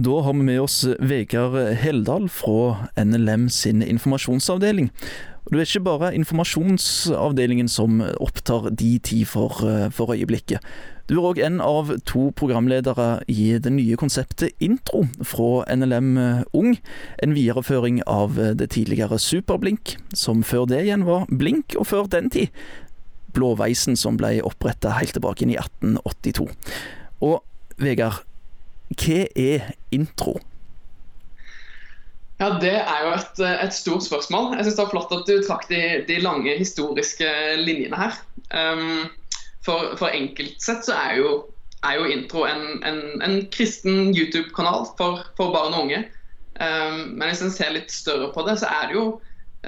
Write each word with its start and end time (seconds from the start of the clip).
Da 0.00 0.20
har 0.20 0.32
vi 0.32 0.42
med 0.42 0.60
oss 0.60 0.86
Vegard 0.98 1.56
Heldal 1.76 2.28
fra 2.32 2.86
NLM 2.96 3.50
sin 3.52 3.82
informasjonsavdeling. 3.82 4.86
Og 5.44 5.50
Det 5.52 5.58
er 5.60 5.66
ikke 5.66 5.84
bare 5.84 6.12
informasjonsavdelingen 6.16 7.68
som 7.68 7.98
opptar 8.16 8.70
de 8.70 8.94
ti 9.04 9.24
for, 9.28 9.60
for 9.92 10.14
øyeblikket. 10.14 10.64
Du 11.10 11.18
er 11.18 11.26
òg 11.32 11.42
en 11.44 11.60
av 11.60 11.90
to 12.08 12.30
programledere 12.32 13.08
i 13.28 13.58
det 13.60 13.72
nye 13.74 13.98
konseptet 14.00 14.56
Intro 14.62 15.02
fra 15.20 15.66
NLM 15.68 16.16
Ung. 16.56 16.78
En 17.20 17.36
videreføring 17.36 18.00
av 18.06 18.40
det 18.56 18.70
tidligere 18.72 19.18
Superblink, 19.20 19.98
som 20.14 20.40
før 20.40 20.64
det 20.70 20.80
igjen 20.86 21.04
var 21.04 21.28
Blink, 21.28 21.76
og 21.76 21.90
før 21.92 22.08
den 22.08 22.32
tid 22.32 22.48
Blåveisen, 23.36 24.00
som 24.00 24.16
ble 24.16 24.38
oppretta 24.40 24.96
helt 24.96 25.12
tilbake 25.18 25.44
inn 25.44 25.52
i 25.52 25.60
1882. 25.60 26.48
Og 27.20 27.42
Vegard, 27.76 28.24
hva 28.98 29.24
er 29.38 29.72
intro? 29.94 30.38
Ja, 32.40 32.56
Det 32.60 32.72
er 32.72 33.00
jo 33.04 33.12
et, 33.12 33.40
et 33.66 33.74
stort 33.74 34.04
spørsmål. 34.04 34.56
Jeg 34.56 34.64
synes 34.64 34.76
Det 34.76 34.84
var 34.84 34.90
flott 34.90 35.12
at 35.12 35.26
du 35.28 35.42
trakk 35.44 35.68
de, 35.68 36.04
de 36.08 36.20
lange 36.24 36.56
historiske 36.58 37.28
linjene 37.60 37.96
her. 37.96 38.16
Um, 38.50 39.10
for, 39.64 39.92
for 40.00 40.08
enkelt 40.08 40.56
sett 40.62 40.86
så 40.88 40.96
er 40.96 41.18
jo, 41.20 41.34
er 41.84 41.98
jo 42.00 42.08
intro 42.08 42.46
en, 42.48 42.80
en, 42.84 43.20
en 43.22 43.36
kristen 43.52 44.14
YouTube-kanal 44.16 44.88
for, 44.96 45.20
for, 45.36 45.52
barn 45.52 45.76
og 45.76 45.84
unge. 45.84 46.06
Um, 46.60 47.12
men 47.20 47.28
hvis 47.28 47.44
en 47.44 47.52
ser 47.52 47.76
litt 47.76 47.92
større 47.92 48.32
på 48.32 48.46
det, 48.48 48.56
så 48.62 48.72
er 48.72 48.88
det 48.88 48.96
jo 48.96 49.06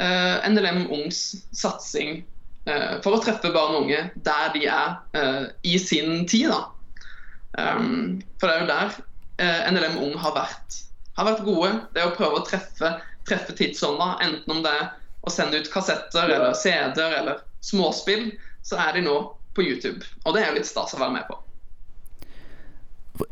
uh, 0.00 0.48
NLM 0.48 0.86
Ungs 0.88 1.22
satsing 1.52 2.22
uh, 2.70 2.98
for 3.04 3.18
å 3.18 3.20
treffe 3.20 3.52
barn 3.52 3.76
og 3.76 3.84
unge 3.84 4.06
der 4.24 4.52
de 4.56 4.64
er 4.64 4.96
uh, 5.12 5.46
i 5.62 5.76
sin 5.76 6.24
tid. 6.24 6.48
da. 6.48 6.64
Um, 7.52 8.22
for 8.40 8.48
det 8.48 8.56
er 8.56 8.64
jo 8.64 8.72
der 8.72 9.00
NLM 9.72 9.98
Ung 10.06 10.16
har 10.20 10.34
vært, 10.36 10.80
har 11.18 11.28
vært, 11.28 11.44
gode. 11.46 11.72
Det 11.94 12.06
å 12.06 12.14
prøve 12.16 12.40
å 12.40 12.46
treffe, 12.46 12.96
treffe 13.28 13.54
tidsånda, 13.58 14.16
enten 14.24 14.56
om 14.56 14.64
det 14.64 14.72
er 14.80 14.90
å 15.22 15.30
sende 15.30 15.60
ut 15.62 15.70
kassetter 15.72 16.30
eller 16.30 16.56
CD-er 16.58 17.20
eller 17.20 17.44
småspill, 17.62 18.32
så 18.66 18.78
er 18.82 18.98
de 18.98 19.06
nå 19.06 19.16
på 19.54 19.64
YouTube. 19.66 20.02
Og 20.24 20.36
det 20.36 20.44
er 20.46 20.54
litt 20.56 20.68
stas 20.68 20.94
å 20.96 21.00
være 21.02 21.16
med 21.18 21.26
på. 21.30 21.38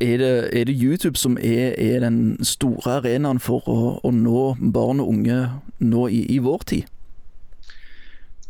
Er 0.00 0.20
det, 0.20 0.34
er 0.52 0.64
det 0.68 0.76
YouTube 0.76 1.16
som 1.18 1.38
er, 1.40 1.74
er, 1.80 2.00
den 2.04 2.36
store 2.44 2.98
arenaen 3.00 3.40
for 3.40 3.64
å, 3.64 3.78
å, 4.04 4.10
nå 4.12 4.54
barn 4.60 5.00
og 5.00 5.08
unge 5.08 5.38
nå 5.80 6.06
i, 6.12 6.20
i 6.34 6.38
vår 6.44 6.66
tid? 6.68 6.90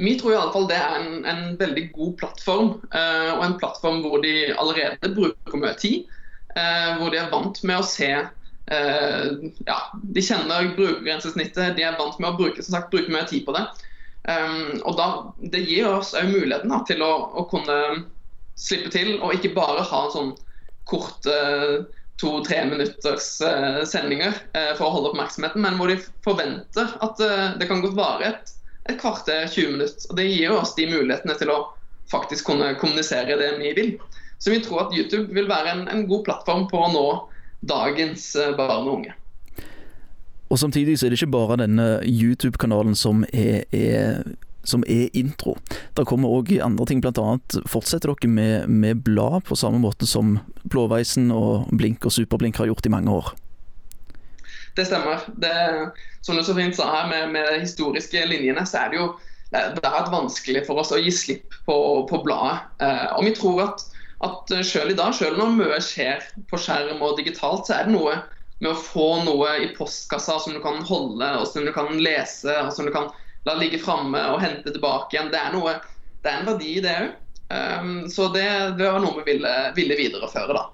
Vi 0.00 0.16
tror 0.18 0.32
i 0.32 0.38
alle 0.40 0.52
fall 0.52 0.66
det 0.68 0.78
er 0.80 0.96
en, 0.98 1.10
en 1.28 1.42
veldig 1.60 1.84
god 1.94 2.16
plattform, 2.22 2.70
uh, 2.90 3.30
og 3.36 3.44
en 3.46 3.56
plattform 3.60 4.00
hvor 4.04 4.24
de 4.24 4.50
allerede 4.58 5.12
bruker 5.14 5.60
mye 5.60 5.76
tid. 5.80 6.10
Uh, 6.56 6.98
hvor 6.98 7.12
de 7.12 7.20
er 7.20 7.30
vant 7.30 7.60
med 7.62 7.78
å 7.78 7.86
se 7.86 8.08
uh, 8.10 9.26
Ja, 9.68 9.78
de 9.94 10.24
kjenner 10.24 10.72
brukergrensesnittet, 10.74 11.76
de 11.76 11.86
er 11.86 11.98
vant 11.98 12.18
med 12.18 12.32
å 12.32 12.38
bruke, 12.40 12.64
sagt, 12.66 12.90
bruke 12.90 13.12
mye 13.12 13.28
tid 13.30 13.46
på 13.46 13.54
det. 13.56 13.64
Um, 14.28 14.80
og 14.84 14.98
da, 14.98 15.08
Det 15.54 15.62
gir 15.64 15.88
oss 15.88 16.12
òg 16.18 16.32
muligheten 16.32 16.72
da, 16.74 16.82
til 16.88 17.04
å, 17.06 17.12
å, 17.38 17.46
kunne 17.50 17.78
slippe 18.60 18.92
til, 18.92 19.14
og 19.22 19.36
ikke 19.36 19.54
bare 19.56 19.86
ha 19.86 20.04
sånn 20.12 20.34
korte 20.90 21.36
to-tre 22.20 22.64
minutters 22.68 23.38
sendinger 23.88 24.34
for 24.76 24.84
å 24.84 24.90
holde 24.92 25.12
oppmerksomheten, 25.14 25.62
men 25.64 25.78
hvor 25.78 25.88
de 25.88 25.96
forventer 26.26 26.90
at 27.00 27.22
det 27.56 27.68
kan 27.70 27.80
godt 27.80 27.96
vare 27.96 28.26
et 28.28 28.52
et 28.88 29.00
kvarter, 29.00 29.46
20 29.46 29.76
minutter. 29.76 30.08
Og 30.10 30.16
Det 30.16 30.26
gir 30.28 30.54
oss 30.54 30.74
de 30.76 30.88
mulighetene 30.90 31.36
til 31.38 31.52
å 31.52 31.60
faktisk 32.10 32.50
kunne 32.50 32.74
kommunisere 32.80 33.38
det 33.40 33.52
vi 33.60 33.74
vil. 33.76 33.92
Så 34.40 34.50
vi 34.54 34.60
tror 34.64 34.86
at 34.86 34.94
YouTube 34.96 35.34
vil 35.36 35.48
være 35.50 35.74
en, 35.74 35.88
en 35.92 36.06
god 36.08 36.24
plattform 36.24 36.68
på 36.70 36.80
å 36.80 36.92
nå 36.94 37.06
dagens 37.68 38.32
eh, 38.40 38.54
barn 38.56 38.86
og 38.88 38.94
unge. 39.00 39.16
Og 40.50 40.58
Samtidig 40.58 40.96
så 40.98 41.06
er 41.06 41.12
det 41.12 41.20
ikke 41.20 41.34
bare 41.36 41.60
denne 41.60 42.00
YouTube-kanalen 42.02 42.96
som 42.98 43.20
er, 43.30 43.68
er, 43.70 44.24
som 44.66 44.82
er 44.88 45.12
intro. 45.14 45.54
Det 45.94 46.06
kommer 46.08 46.32
òg 46.40 46.56
andre 46.64 46.88
ting, 46.88 47.04
bl.a. 47.04 47.36
fortsetter 47.70 48.10
dere 48.10 48.32
med, 48.32 48.66
med 48.66 49.04
blad 49.06 49.44
på 49.46 49.58
samme 49.60 49.78
måte 49.78 50.08
som 50.10 50.38
Blåveisen 50.64 51.30
og 51.30 51.68
Blink 51.70 52.08
og 52.08 52.16
Superblink 52.16 52.58
har 52.58 52.72
gjort 52.72 52.88
i 52.88 52.94
mange 52.96 53.14
år. 53.14 53.30
Det 54.74 54.88
stemmer. 54.88 55.22
Det, 55.38 55.54
som 56.24 56.36
du 56.36 56.42
så 56.42 56.56
fint 56.56 56.74
sa 56.74 56.88
her, 56.96 57.08
med, 57.12 57.30
med 57.36 57.46
de 57.52 57.62
historiske 57.62 58.24
linjene, 58.26 58.64
så 58.66 58.86
er 58.86 58.90
det 58.90 59.02
jo 59.02 59.10
det 59.50 59.82
har 59.82 59.96
vært 59.96 60.12
vanskelig 60.12 60.60
for 60.66 60.78
oss 60.78 60.92
å 60.94 60.98
gi 61.02 61.10
slipp 61.14 61.56
på, 61.66 61.76
på 62.06 62.20
bladet. 62.22 62.68
Eh, 62.82 63.06
og 63.16 63.26
vi 63.26 63.32
tror 63.34 63.64
at, 63.64 63.82
at 64.20 64.52
selv 64.66 64.92
i 64.92 64.98
dag, 64.98 65.14
selv 65.16 65.38
når 65.40 65.56
mye 65.56 65.80
skjer 65.84 66.24
på 66.50 66.60
skjerm 66.60 67.00
og 67.04 67.16
digitalt, 67.20 67.66
så 67.66 67.78
er 67.78 67.88
det 67.88 67.94
noe 67.94 68.18
med 68.60 68.74
å 68.74 68.76
få 68.76 69.08
noe 69.24 69.54
i 69.64 69.70
postkassa 69.76 70.36
som 70.44 70.52
du 70.52 70.60
kan 70.60 70.82
holde, 70.84 71.30
og 71.40 71.46
som 71.48 71.64
du 71.64 71.72
kan 71.72 71.88
lese, 71.96 72.52
og 72.60 72.72
som 72.76 72.88
du 72.88 72.92
kan 72.92 73.08
la 73.48 73.56
ligge 73.56 73.80
framme 73.80 74.20
og 74.34 74.42
hente 74.44 74.68
tilbake 74.68 75.16
igjen. 75.16 75.32
Det 75.32 75.40
er, 75.40 75.54
noe, 75.56 75.78
det 76.20 76.28
er 76.28 76.42
en 76.42 76.50
verdi 76.52 76.74
i 76.76 76.84
det 76.84 76.96
òg. 77.06 77.16
Um, 77.50 78.04
så 78.06 78.28
det, 78.30 78.44
det, 78.78 78.86
var 78.86 79.00
noe 79.02 79.24
vi 79.24 79.32
ville, 79.32 79.54
ville 79.74 79.96
videreføre, 79.98 80.54
da. 80.54 80.68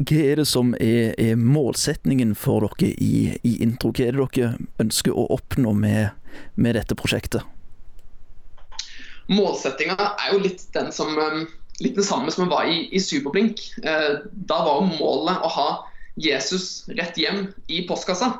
Hva 0.00 0.20
er 0.30 0.40
det 0.40 0.46
som 0.48 0.70
er, 0.80 1.10
er 1.20 1.36
målsetningen 1.36 2.32
for 2.38 2.64
dere 2.64 2.94
i, 2.94 3.34
i, 3.44 3.58
intro? 3.60 3.90
Hva 3.92 4.06
er 4.06 4.16
det 4.16 4.28
dere 4.38 4.68
ønsker 4.80 5.12
å 5.12 5.26
oppnå 5.34 5.74
med, 5.76 6.14
med 6.54 6.78
dette 6.78 6.96
prosjektet? 6.96 7.44
Målsettinga 9.30 9.96
er 9.96 10.34
jo 10.34 10.42
litt 10.42 10.64
den 10.74 10.90
som 10.94 11.14
um, 11.18 11.44
litt 11.80 11.96
det 11.96 12.06
samme 12.06 12.32
som 12.34 12.50
var 12.50 12.68
i, 12.68 12.84
i 12.92 13.00
Superblink. 13.00 13.62
Eh, 13.82 14.20
da 14.30 14.60
var 14.66 14.80
jo 14.82 14.98
målet 15.00 15.44
å 15.44 15.50
ha 15.54 15.68
Jesus 16.20 16.84
rett 16.98 17.16
hjem 17.18 17.46
i 17.72 17.84
postkassa. 17.88 18.32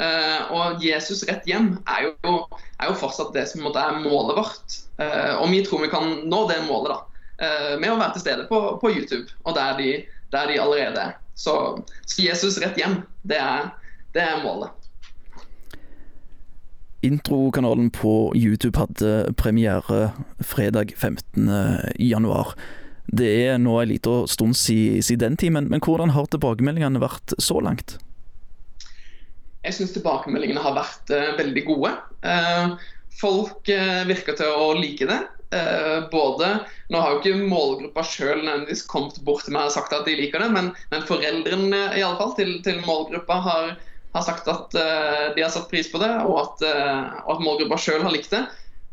Eh, 0.00 0.50
og 0.54 0.82
Jesus 0.82 1.22
rett 1.28 1.46
hjem 1.46 1.76
er 1.84 2.08
jo, 2.08 2.38
er 2.80 2.90
jo 2.90 2.98
fortsatt 2.98 3.34
det 3.36 3.46
som 3.52 3.68
er 3.70 4.00
målet 4.02 4.40
vårt. 4.40 4.78
Eh, 5.02 5.34
og 5.36 5.52
vi 5.52 5.62
tror 5.66 5.84
vi 5.84 5.92
kan 5.92 6.16
nå 6.26 6.44
det 6.50 6.62
målet 6.66 6.96
da, 6.96 7.00
med 7.80 7.88
å 7.88 7.96
være 7.96 8.18
til 8.18 8.24
stede 8.26 8.48
på, 8.50 8.58
på 8.82 8.90
YouTube. 8.92 9.30
og 9.48 9.54
der 9.56 9.78
de 9.78 9.92
der 10.30 10.46
de 10.46 10.60
allerede 10.60 11.00
er. 11.00 11.16
Så, 11.34 11.54
så 12.06 12.22
Jesus 12.22 12.58
rett 12.62 12.78
hjem, 12.78 13.00
det 13.22 13.38
er, 13.40 13.70
det 14.14 14.22
er 14.22 14.42
målet. 14.44 14.74
Introkanalen 17.00 17.90
på 17.90 18.32
YouTube 18.36 18.76
hadde 18.78 19.32
premiere 19.40 20.10
fredag 20.44 20.92
15.1. 20.96 22.52
Det 23.10 23.30
er 23.48 23.58
nå 23.58 23.78
en 23.80 23.88
liten 23.90 24.28
stund 24.28 24.56
siden 24.56 25.22
den 25.22 25.38
tid, 25.40 25.54
men, 25.56 25.72
hvordan 25.80 26.12
har 26.14 26.28
tilbakemeldingene 26.30 27.00
vært 27.02 27.34
så 27.40 27.58
langt? 27.64 27.96
Jeg 29.64 29.76
syns 29.76 29.94
tilbakemeldingene 29.96 30.62
har 30.62 30.76
vært 30.76 31.12
uh, 31.12 31.32
veldig 31.40 31.64
gode. 31.66 31.90
Uh, 32.24 32.76
folk 33.20 33.68
uh, 33.72 34.04
virker 34.08 34.36
til 34.38 34.52
å 34.52 34.72
like 34.78 35.08
det. 35.08 35.20
Både 36.12 36.48
Nå 36.94 37.00
har 37.02 37.10
jo 37.10 37.16
ikke 37.18 37.48
målgruppa 37.50 38.04
sjøl 38.06 38.44
kommet 38.86 39.16
bort 39.26 39.42
til 39.42 39.56
meg 39.56 39.66
og 39.66 39.72
sagt 39.74 39.90
at 39.96 40.04
de 40.06 40.12
liker 40.14 40.44
det, 40.44 40.46
men, 40.54 40.68
men 40.92 41.02
foreldrene 41.08 41.80
i 41.98 42.04
alle 42.06 42.20
fall, 42.20 42.36
til, 42.36 42.52
til 42.62 42.78
målgruppa 42.84 43.38
har, 43.48 43.72
har, 44.12 44.24
sagt 44.26 44.48
at 44.50 44.74
uh, 44.74 45.34
de 45.34 45.42
har 45.42 45.52
satt 45.52 45.70
pris 45.70 45.90
på 45.92 46.00
det, 46.02 46.10
og 46.26 46.40
at, 46.42 46.64
uh, 46.66 47.20
og 47.26 47.36
at 47.36 47.44
målgruppa 47.44 47.78
sjøl 47.80 48.02
har 48.04 48.14
likt 48.14 48.32
det. 48.34 48.42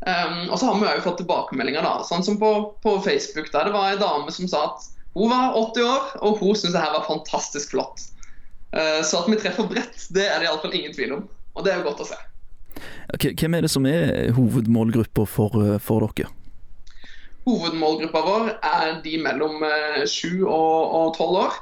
Um, 0.06 0.46
og 0.52 0.60
så 0.60 0.68
har 0.68 0.78
vi 0.78 0.92
jo 1.00 1.06
fått 1.08 1.18
tilbakemeldinger, 1.24 1.82
da, 1.82 2.04
sånn 2.06 2.22
som 2.26 2.38
på, 2.38 2.52
på, 2.84 2.94
Facebook, 3.02 3.50
der 3.50 3.66
det 3.66 3.74
var 3.74 3.90
ei 3.90 3.98
dame 3.98 4.30
som 4.34 4.46
sa 4.50 4.68
at 4.68 4.86
hun 5.18 5.32
var 5.32 5.56
80 5.58 5.88
år, 5.88 6.08
og 6.22 6.38
hun 6.38 6.54
syntes 6.54 6.76
det 6.76 6.84
her 6.84 6.94
var 6.94 7.08
fantastisk 7.08 7.74
flott. 7.74 8.06
Uh, 8.70 9.02
så 9.02 9.24
at 9.24 9.30
vi 9.32 9.40
treffer 9.40 9.66
bredt, 9.66 10.06
det 10.14 10.28
er 10.28 10.38
det 10.38 10.50
iallfall 10.50 10.76
ingen 10.78 10.94
tvil 10.94 11.18
om. 11.18 11.28
Og 11.58 11.66
det 11.66 11.74
er 11.74 11.80
jo 11.80 11.88
godt 11.90 12.04
å 12.04 12.10
se. 12.12 12.18
Hvem 13.18 13.56
er 13.56 13.64
det 13.64 13.72
som 13.72 13.86
er 13.90 14.28
hovedmålgruppa 14.36 15.24
for, 15.26 15.56
for 15.82 16.06
dere? 16.14 16.30
Hovedmålgruppa 17.48 18.22
vår 18.22 18.50
er 18.54 18.98
de 19.02 19.16
mellom 19.24 19.64
7 20.04 20.44
og, 20.44 20.94
og 21.00 21.16
12 21.16 21.38
år. 21.40 21.56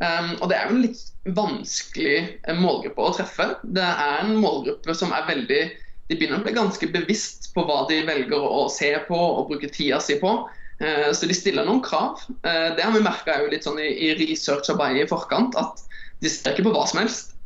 Um, 0.00 0.30
og 0.40 0.48
Det 0.48 0.56
er 0.56 0.68
jo 0.68 0.76
en 0.76 0.84
litt 0.86 1.00
vanskelig 1.36 2.14
eh, 2.48 2.56
målgruppe 2.56 3.04
å 3.04 3.12
treffe. 3.18 3.50
Det 3.76 3.84
er 3.84 4.22
en 4.22 4.38
målgruppe 4.40 4.94
som 4.96 5.12
er 5.12 5.26
veldig 5.28 5.60
De 6.08 6.16
begynner 6.16 6.40
å 6.40 6.46
bli 6.46 6.54
ganske 6.56 6.88
bevisst 6.90 7.50
på 7.54 7.62
hva 7.68 7.84
de 7.90 8.00
velger 8.08 8.40
å 8.40 8.64
se 8.72 8.88
på 9.06 9.18
og 9.18 9.52
bruke 9.52 9.68
tida 9.70 10.00
si 10.02 10.16
på. 10.22 10.32
Uh, 10.80 11.12
så 11.12 11.28
de 11.28 11.36
stiller 11.36 11.68
noen 11.68 11.84
krav. 11.84 12.24
Uh, 12.40 12.72
det 12.78 12.86
har 12.86 12.96
vi 12.96 13.04
merka 13.04 13.36
sånn 13.60 13.82
i, 13.84 13.90
i 14.08 14.14
researcharbeidet 14.22 15.04
i 15.04 15.10
forkant, 15.12 15.58
at 15.60 15.84
de 16.24 16.32
ser 16.32 16.56
ikke 16.56 16.70
på 16.70 16.74
hva 16.78 16.88
som 16.88 17.02
helst. 17.04 17.36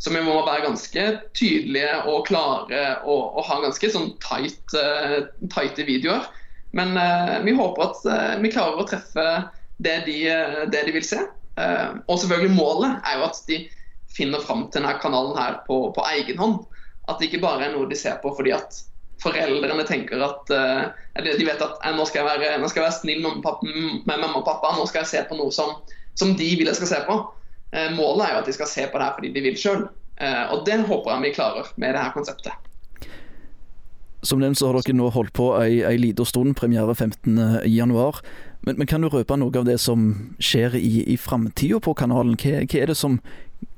Så 0.00 0.14
vi 0.14 0.24
må 0.24 0.40
være 0.46 0.64
ganske 0.64 1.06
tydelige 1.36 1.92
og 2.08 2.24
klare 2.30 2.82
og, 3.04 3.36
og 3.36 3.48
ha 3.50 3.60
ganske 3.66 3.90
sånn 3.92 4.12
tight, 4.22 5.80
videoer. 5.82 6.28
Men 6.78 6.94
vi 7.42 7.56
håper 7.58 7.82
at 7.88 8.38
vi 8.38 8.52
klarer 8.54 8.78
å 8.78 8.86
treffe 8.86 9.24
det 9.82 9.96
de, 10.06 10.20
det 10.70 10.84
de 10.86 10.94
vil 10.94 11.06
se. 11.06 11.24
Og 11.58 12.18
selvfølgelig 12.20 12.54
målet 12.54 13.00
er 13.02 13.18
jo 13.18 13.24
at 13.26 13.40
de 13.48 13.56
finner 14.14 14.42
fram 14.44 14.66
til 14.68 14.80
denne 14.80 14.92
kanalen 15.02 15.34
her 15.38 15.56
på, 15.66 15.78
på, 15.96 16.04
egen 16.14 16.38
hånd. 16.38 16.60
At 17.08 17.18
det 17.18 17.28
ikke 17.28 17.42
bare 17.42 17.66
er 17.66 17.72
noe 17.74 17.88
de 17.90 17.98
ser 17.98 18.20
på 18.22 18.30
fordi 18.36 18.52
at 18.54 18.78
foreldrene 19.22 19.82
tenker 19.88 20.22
at 20.22 20.52
Eller 20.52 21.38
de 21.40 21.46
vet 21.48 21.64
at 21.64 21.82
nå 21.96 22.04
skal 22.06 22.22
jeg 22.22 22.28
være, 22.28 22.60
nå 22.62 22.70
skal 22.70 22.84
jeg 22.84 22.86
være 22.86 22.98
snill 23.00 23.24
med 23.26 24.12
mamma 24.12 24.36
og 24.38 24.46
pappa, 24.46 24.70
nå 24.76 24.86
skal 24.86 25.02
jeg 25.02 25.10
se 25.10 25.24
på 25.26 25.38
noe 25.40 25.50
som, 25.54 25.74
som 26.20 26.36
de 26.38 26.48
vil 26.60 26.70
jeg 26.70 26.78
skal 26.78 26.92
se 26.92 27.02
på. 27.08 27.18
Eh, 27.72 27.90
målet 27.92 28.24
er 28.24 28.34
jo 28.34 28.42
at 28.42 28.48
de 28.48 28.56
skal 28.56 28.70
se 28.70 28.86
på 28.88 28.98
det 28.98 29.08
her 29.08 29.16
fordi 29.18 29.32
de 29.34 29.44
vil 29.44 29.58
sjøl. 29.60 29.84
Eh, 30.20 30.44
og 30.54 30.64
det 30.68 30.80
håper 30.88 31.14
jeg 31.14 31.26
vi 31.26 31.34
klarer 31.36 31.68
med 31.76 31.94
det 31.94 32.02
her 32.02 32.14
konseptet. 32.16 32.67
Som 34.22 34.40
nevnt 34.42 34.58
så 34.58 34.66
har 34.68 34.80
dere 34.80 34.96
nå 34.98 35.12
holdt 35.14 35.32
på 35.36 35.52
ei, 35.60 35.78
ei 35.86 35.98
lita 36.00 36.24
stund, 36.26 36.56
premiere 36.58 36.94
15.1. 36.94 38.22
Men, 38.66 38.78
men 38.80 38.88
kan 38.90 39.04
du 39.04 39.10
røpe 39.12 39.36
noe 39.38 39.54
av 39.60 39.68
det 39.68 39.78
som 39.78 40.08
skjer 40.42 40.74
i, 40.78 41.04
i 41.06 41.16
framtida 41.20 41.78
på 41.82 41.94
kanalen? 41.98 42.34
Hva, 42.40 42.64
hva, 42.64 42.80
er 42.80 42.90
det 42.90 42.98
som 42.98 43.20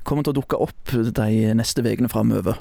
kommer 0.08 0.24
til 0.24 0.32
å 0.32 0.40
dukke 0.40 0.60
opp 0.64 0.94
de 0.94 1.52
neste 1.56 1.84
ukene 1.84 2.08
framover? 2.08 2.56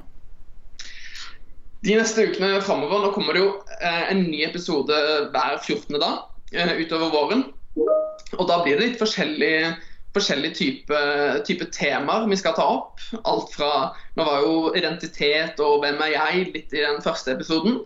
De 1.88 1.96
neste 1.96 2.26
ukene 2.28 2.58
framover 2.60 3.06
Nå 3.06 3.14
kommer 3.16 3.38
det 3.38 3.46
jo 3.46 3.54
eh, 3.80 4.10
en 4.12 4.25
ny 4.28 4.44
episode 4.44 4.96
hver 5.32 5.56
14. 5.64 5.96
dag 5.96 6.25
eh, 6.52 6.75
utover 6.84 7.14
våren. 7.14 7.46
Og 8.36 8.44
da 8.50 8.60
blir 8.66 8.75
det 8.75 8.90
litt 8.90 9.00
forskjellige 9.00 9.72
forskjellige 10.16 10.58
typer 10.58 11.40
type 11.46 11.68
temaer 11.76 12.28
vi 12.30 12.38
skal 12.40 12.56
ta 12.58 12.66
opp. 12.66 13.04
Alt 13.30 13.54
fra 13.54 13.72
Nå 14.18 14.26
var 14.28 14.44
jo 14.46 14.72
identitet 14.78 15.62
og 15.64 15.84
hvem 15.84 16.02
er 16.06 16.16
jeg 16.16 16.50
litt 16.56 16.76
i 16.76 16.84
den 16.84 17.02
første 17.06 17.36
episoden. 17.36 17.80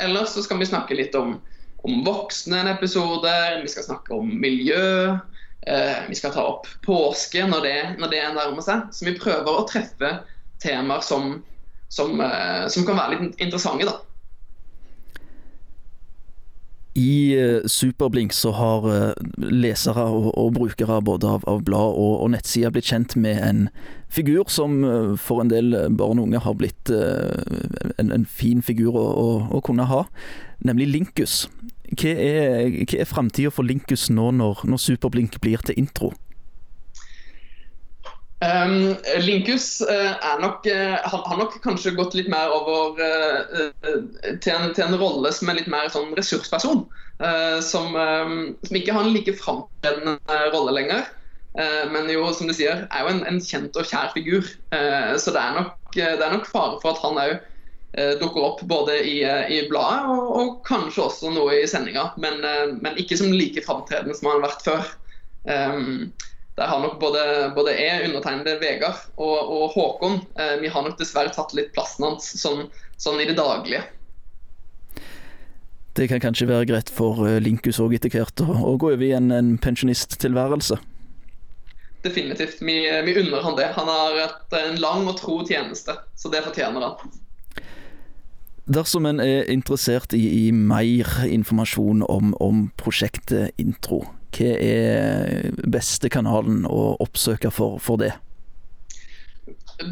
Eller 0.00 0.28
så 0.28 0.44
skal 0.44 0.60
vi 0.60 0.68
snakke 0.68 0.96
litt 0.96 1.16
om, 1.18 1.36
om 1.84 2.04
voksne 2.06 2.62
en 2.62 2.72
episode, 2.72 3.32
vi 3.62 3.72
skal 3.72 3.88
snakke 3.88 4.14
om 4.16 4.30
miljø. 4.40 5.16
Eh, 5.66 5.98
vi 6.08 6.18
skal 6.18 6.32
ta 6.34 6.44
opp 6.54 6.68
påske 6.86 7.44
når 7.46 7.66
det, 7.66 7.80
når 8.02 8.14
det 8.14 8.22
nærmer 8.36 8.64
seg. 8.64 8.88
Så 8.94 9.08
vi 9.08 9.18
prøver 9.18 9.50
å 9.50 9.66
treffe 9.68 10.14
temaer 10.62 11.04
som, 11.06 11.36
som, 11.92 12.16
eh, 12.20 12.64
som 12.72 12.86
kan 12.88 12.98
være 12.98 13.18
litt 13.18 13.42
interessante. 13.42 13.88
da. 13.88 14.00
I 16.94 17.36
uh, 17.40 17.66
Superblink 17.66 18.34
så 18.36 18.50
har 18.52 18.84
uh, 18.84 19.12
lesere 19.38 20.04
og, 20.04 20.28
og, 20.36 20.52
brukere 20.58 21.00
både 21.00 21.28
av, 21.28 21.46
av 21.48 21.62
blad 21.64 21.96
og, 21.96 22.18
og 22.20 22.32
nettsider 22.34 22.74
blitt 22.74 22.90
kjent 22.90 23.16
med 23.16 23.40
en 23.40 23.62
figur 24.12 24.50
som 24.52 24.82
uh, 24.84 25.14
for 25.16 25.40
en 25.40 25.52
del 25.52 25.72
barn 25.96 26.20
og 26.20 26.28
unge 26.28 26.42
har 26.44 26.58
blitt 26.58 26.92
en, 26.92 28.12
en, 28.12 28.26
fin 28.28 28.60
figur 28.60 28.92
å, 28.92 29.06
å, 29.08 29.28
å, 29.56 29.62
kunne 29.64 29.88
ha, 29.88 30.04
nemlig 30.60 30.90
Linkus. 30.90 31.46
Hva 31.96 32.12
er, 32.12 32.68
hva 32.84 33.00
er 33.00 33.08
framtida 33.08 33.52
for 33.52 33.64
Linkus 33.64 34.10
nå 34.12 34.28
når, 34.36 34.66
når 34.68 34.84
Superblink 34.84 35.40
blir 35.40 35.64
til 35.64 35.80
intro? 35.80 36.12
Um, 38.42 38.96
Linkus 39.22 39.80
uh, 39.80 40.40
nok, 40.40 40.66
uh, 40.66 40.96
har 40.98 41.36
nok 41.38 41.60
kanskje 41.62 41.92
gått 41.94 42.16
litt 42.18 42.30
mer 42.32 42.50
over 42.50 42.98
uh, 42.98 43.68
til, 44.42 44.50
en, 44.50 44.72
til, 44.74 44.82
en, 44.82 44.96
rolle 44.98 45.30
som 45.30 45.52
er 45.52 45.60
litt 45.60 45.70
mer 45.70 45.92
sånn 45.92 46.14
ressursperson. 46.18 46.86
Som, 47.62 47.92
um, 47.94 48.38
som, 48.66 48.74
ikke 48.74 48.94
har 48.96 49.04
en 49.04 49.12
like 49.14 49.36
framtredende 49.38 50.38
rolle 50.50 50.72
lenger. 50.74 51.04
men 51.92 52.08
jo, 52.10 52.24
som 52.34 52.48
du 52.48 52.54
sier, 52.56 52.80
er 52.88 53.04
jo 53.04 53.12
en, 53.12 53.20
en 53.28 53.38
kjent 53.38 53.76
og 53.78 53.86
kjær 53.86 54.10
figur. 54.14 54.42
så 54.72 55.34
det 55.36 55.38
er, 55.38 55.52
nok, 55.54 55.76
det 55.94 56.24
er 56.24 56.32
nok 56.32 56.48
fare 56.50 56.80
for 56.82 56.96
at 56.96 57.02
han 57.04 57.20
òg 57.22 58.16
dukker 58.18 58.48
opp 58.48 58.64
både 58.66 58.96
i, 59.04 59.20
i 59.22 59.60
bladet 59.70 60.08
og, 60.08 60.24
og, 60.40 60.50
kanskje 60.66 61.04
også 61.04 61.30
noe 61.36 61.60
i 61.60 61.68
sendinga. 61.70 62.08
Men, 62.24 62.42
men 62.80 62.98
ikke 62.98 63.20
som 63.20 63.30
like 63.30 63.62
framtredende 63.68 64.18
som 64.18 64.32
han 64.32 64.40
har 64.40 64.48
vært 64.48 64.66
før. 64.66 64.90
Um, 65.46 66.10
der 66.56 66.68
har 66.68 66.82
nok 66.82 66.98
både, 67.00 67.52
både 67.56 67.72
jeg, 67.78 68.08
undertegnede 68.08 68.58
Vegard 68.60 69.00
og, 69.16 69.38
og 69.52 69.72
Håkon 69.72 70.18
eh, 70.36 70.58
Vi 70.60 70.68
har 70.68 70.84
nok 70.84 70.98
dessverre 71.00 71.32
tatt 71.32 71.54
litt 71.56 71.72
plassen 71.72 72.04
hans 72.04 72.28
sånn, 72.36 72.66
sånn 73.00 73.22
i 73.22 73.28
det 73.28 73.38
daglige. 73.38 73.86
Det 75.96 76.08
kan 76.08 76.20
kanskje 76.20 76.48
være 76.50 76.68
greit 76.68 76.92
for 76.92 77.24
eh, 77.28 77.40
Linkus 77.40 77.80
òg 77.80 77.96
etter 77.96 78.12
hvert 78.12 78.44
å, 78.44 78.52
å, 78.52 78.76
gå 78.80 78.92
over 78.92 79.06
i 79.06 79.14
en, 79.16 79.32
en 79.32 79.56
pensjonisttilværelse? 79.60 80.76
Definitivt. 82.04 82.60
Vi, 82.60 82.76
vi, 83.06 83.16
unner 83.20 83.44
han 83.44 83.56
det. 83.56 83.72
Han 83.76 83.88
har 83.88 84.20
et, 84.26 84.56
en 84.58 84.80
lang 84.82 85.04
og 85.06 85.16
tro 85.20 85.40
tjeneste, 85.46 85.94
så 86.18 86.32
det 86.32 86.42
fortjener 86.44 86.84
han. 86.84 87.20
Dersom 88.72 89.06
en 89.08 89.20
er 89.22 89.48
interessert 89.50 90.12
i, 90.16 90.22
i 90.46 90.50
mer 90.52 91.08
informasjon 91.26 92.04
om, 92.06 92.34
om 92.42 92.66
prosjektet 92.80 93.56
Intro, 93.60 94.04
hva 94.32 94.52
er 94.64 95.50
beste 95.68 96.08
kanalen 96.12 96.64
å 96.68 96.94
oppsøke 97.04 97.50
for, 97.52 97.78
for 97.82 98.00
det? 98.00 98.14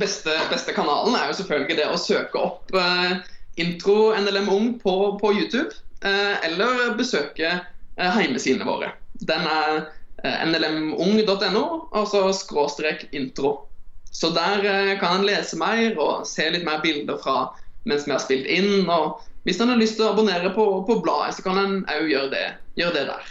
Beste, 0.01 0.33
beste, 0.51 0.73
kanalen 0.77 1.17
er 1.19 1.29
jo 1.31 1.41
selvfølgelig 1.41 1.77
det 1.81 1.87
å 1.91 1.99
søke 1.99 2.41
opp 2.41 2.75
eh, 2.79 3.21
intro 3.61 4.13
NLM 4.17 4.49
Ung 4.53 4.75
på, 4.81 4.97
på 5.21 5.33
YouTube. 5.35 5.73
Eh, 6.05 6.45
eller 6.47 6.95
besøke 6.97 7.49
eh, 7.97 8.11
heimesidene 8.17 8.65
våre. 8.65 8.93
Den 9.21 9.45
er 9.45 9.83
eh, 10.25 10.47
nlmung.no, 10.49 11.65
altså 11.93 12.31
skråstrek 12.33 13.11
intro. 13.13 13.67
Så 14.11 14.33
der 14.35 14.65
kan 14.99 15.21
en 15.21 15.27
lese 15.29 15.59
mer 15.61 15.99
og 16.01 16.25
se 16.27 16.49
litt 16.51 16.65
mer 16.67 16.81
bilder 16.83 17.21
fra 17.23 17.51
mens 17.87 18.09
vi 18.09 18.15
har 18.15 18.23
spilt 18.23 18.49
inn. 18.51 18.89
og 18.91 19.21
Hvis 19.45 19.61
en 19.61 19.71
har 19.71 19.79
lyst 19.79 20.01
til 20.01 20.09
å 20.09 20.15
abonnere 20.15 20.51
på, 20.57 20.65
på 20.89 20.99
bladet, 21.05 21.37
så 21.37 21.45
kan 21.47 21.61
en 21.61 21.77
òg 21.93 22.09
gjøre, 22.11 22.43
gjøre 22.81 22.97
det 22.97 23.05
der. 23.13 23.31